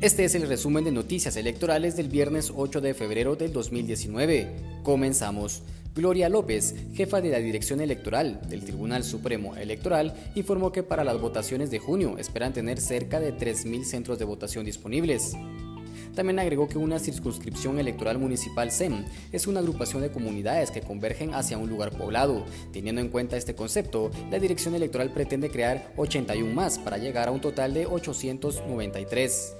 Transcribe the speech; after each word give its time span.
Este 0.00 0.24
es 0.24 0.36
el 0.36 0.46
resumen 0.46 0.84
de 0.84 0.92
noticias 0.92 1.36
electorales 1.36 1.96
del 1.96 2.08
viernes 2.08 2.52
8 2.54 2.80
de 2.80 2.94
febrero 2.94 3.34
del 3.34 3.52
2019. 3.52 4.46
Comenzamos. 4.84 5.62
Gloria 5.92 6.28
López, 6.28 6.76
jefa 6.94 7.20
de 7.20 7.30
la 7.30 7.38
Dirección 7.38 7.80
Electoral 7.80 8.40
del 8.48 8.62
Tribunal 8.62 9.02
Supremo 9.02 9.56
Electoral, 9.56 10.14
informó 10.36 10.70
que 10.70 10.84
para 10.84 11.02
las 11.02 11.20
votaciones 11.20 11.72
de 11.72 11.80
junio 11.80 12.16
esperan 12.16 12.52
tener 12.52 12.80
cerca 12.80 13.18
de 13.18 13.34
3.000 13.34 13.82
centros 13.82 14.20
de 14.20 14.24
votación 14.24 14.64
disponibles. 14.64 15.32
También 16.14 16.38
agregó 16.38 16.68
que 16.68 16.78
una 16.78 17.00
circunscripción 17.00 17.80
electoral 17.80 18.18
municipal 18.18 18.70
SEM 18.70 19.04
es 19.32 19.48
una 19.48 19.58
agrupación 19.58 20.02
de 20.02 20.12
comunidades 20.12 20.70
que 20.70 20.80
convergen 20.80 21.34
hacia 21.34 21.58
un 21.58 21.68
lugar 21.68 21.90
poblado. 21.98 22.44
Teniendo 22.72 23.00
en 23.00 23.08
cuenta 23.08 23.36
este 23.36 23.56
concepto, 23.56 24.12
la 24.30 24.38
Dirección 24.38 24.76
Electoral 24.76 25.10
pretende 25.10 25.50
crear 25.50 25.92
81 25.96 26.54
más 26.54 26.78
para 26.78 26.98
llegar 26.98 27.26
a 27.26 27.32
un 27.32 27.40
total 27.40 27.74
de 27.74 27.86
893. 27.86 29.56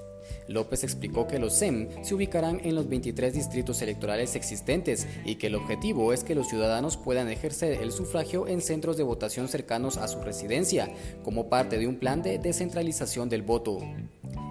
López 0.49 0.85
explicó 0.85 1.27
que 1.27 1.39
los 1.39 1.55
SEM 1.55 1.89
se 2.03 2.15
ubicarán 2.15 2.61
en 2.65 2.75
los 2.75 2.89
23 2.89 3.33
distritos 3.33 3.83
electorales 3.83 4.35
existentes 4.35 5.07
y 5.25 5.37
que 5.37 5.49
el 5.49 5.55
objetivo 5.55 6.13
es 6.13 6.25
que 6.25 6.35
los 6.35 6.49
ciudadanos 6.49 6.97
puedan 6.97 7.29
ejercer 7.29 7.83
el 7.83 7.93
sufragio 7.93 8.47
en 8.47 8.61
centros 8.61 8.97
de 8.97 9.03
votación 9.03 9.49
cercanos 9.49 9.97
a 9.97 10.09
su 10.09 10.21
residencia, 10.21 10.91
como 11.23 11.49
parte 11.49 11.79
de 11.79 11.87
un 11.87 11.97
plan 11.97 12.23
de 12.23 12.39
descentralización 12.39 13.29
del 13.29 13.43
voto. 13.43 13.81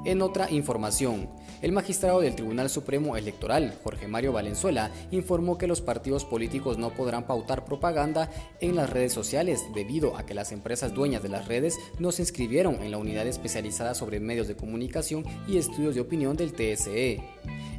En 0.07 0.21
otra 0.21 0.49
información, 0.49 1.27
el 1.61 1.73
magistrado 1.73 2.21
del 2.21 2.33
Tribunal 2.33 2.69
Supremo 2.69 3.17
Electoral, 3.17 3.77
Jorge 3.83 4.07
Mario 4.07 4.31
Valenzuela, 4.31 4.89
informó 5.11 5.57
que 5.57 5.67
los 5.67 5.81
partidos 5.81 6.23
políticos 6.23 6.77
no 6.77 6.91
podrán 6.91 7.27
pautar 7.27 7.65
propaganda 7.65 8.31
en 8.61 8.77
las 8.77 8.89
redes 8.89 9.11
sociales 9.11 9.65
debido 9.75 10.15
a 10.15 10.25
que 10.25 10.33
las 10.33 10.53
empresas 10.53 10.93
dueñas 10.93 11.23
de 11.23 11.27
las 11.27 11.49
redes 11.49 11.77
no 11.99 12.13
se 12.13 12.21
inscribieron 12.21 12.75
en 12.75 12.91
la 12.91 12.99
unidad 12.99 13.27
especializada 13.27 13.95
sobre 13.95 14.21
medios 14.21 14.47
de 14.47 14.55
comunicación 14.55 15.25
y 15.45 15.57
estudios 15.57 15.93
de 15.93 15.99
opinión 15.99 16.37
del 16.37 16.53
TSE. 16.53 17.21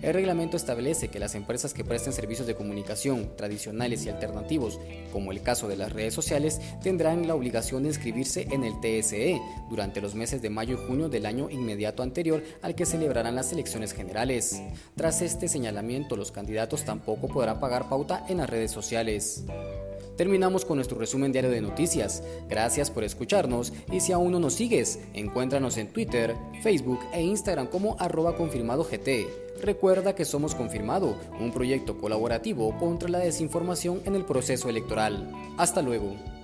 El 0.01 0.15
reglamento 0.15 0.57
establece 0.57 1.09
que 1.09 1.19
las 1.19 1.35
empresas 1.35 1.75
que 1.75 1.85
presten 1.85 2.13
servicios 2.13 2.47
de 2.47 2.55
comunicación 2.55 3.37
tradicionales 3.37 4.05
y 4.05 4.09
alternativos, 4.09 4.79
como 5.13 5.33
el 5.33 5.43
caso 5.43 5.67
de 5.67 5.77
las 5.77 5.93
redes 5.93 6.15
sociales, 6.15 6.61
tendrán 6.83 7.27
la 7.27 7.35
obligación 7.35 7.83
de 7.83 7.89
inscribirse 7.89 8.47
en 8.51 8.63
el 8.63 8.79
TSE 8.81 9.41
durante 9.69 10.01
los 10.01 10.15
meses 10.15 10.41
de 10.41 10.51
mayo 10.51 10.75
y 10.75 10.87
junio 10.87 11.09
del 11.09 11.27
año 11.27 11.51
inmediato 11.51 12.03
anterior 12.03 12.45
al 12.63 12.75
que 12.75 12.87
celebrarán 12.87 13.35
las 13.35 13.53
elecciones 13.53 13.93
generales. 13.93 14.63
Tras 14.95 15.21
este 15.21 15.49
señalamiento, 15.49 16.17
los 16.17 16.31
candidatos 16.31 16.85
tampoco 16.85 17.27
podrán 17.29 17.59
pagar 17.59 17.89
pauta 17.89 18.25
en 18.29 18.39
las 18.39 18.49
redes 18.49 18.71
sociales. 18.71 19.45
Terminamos 20.19 20.65
con 20.65 20.79
nuestro 20.79 20.99
resumen 20.99 21.31
diario 21.31 21.49
de 21.49 21.61
noticias. 21.61 22.25
Gracias 22.49 22.91
por 22.91 23.05
escucharnos 23.05 23.73
y 23.93 24.01
si 24.01 24.11
aún 24.11 24.33
no 24.33 24.41
nos 24.41 24.55
sigues, 24.55 24.99
encuéntranos 25.15 25.77
en 25.77 25.93
Twitter, 25.93 26.35
Facebook 26.61 26.99
e 27.13 27.23
Instagram 27.23 27.69
como 27.69 27.95
arroba 28.01 28.37
confirmado 28.37 28.83
GT. 28.83 29.29
Recuerda 29.63 30.17
que 30.17 30.25
somos 30.25 30.57
Confirmado, 30.57 31.17
un 31.39 31.53
proyecto 31.53 31.99
colaborativo 31.99 32.77
contra 32.79 33.09
la 33.09 33.21
desinformación 33.21 34.03
en 34.07 34.17
el 34.17 34.25
proceso 34.25 34.69
electoral. 34.69 35.33
Hasta 35.57 35.83
luego. 35.83 36.38